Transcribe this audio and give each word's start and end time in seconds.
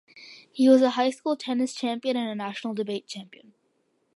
He 0.51 0.67
was 0.67 0.81
high 0.81 1.11
school 1.11 1.35
state 1.35 1.45
tennis 1.45 1.75
champion 1.75 2.17
and 2.17 2.27
a 2.27 2.33
national 2.33 2.73
debate 2.73 3.05
champion. 3.05 3.53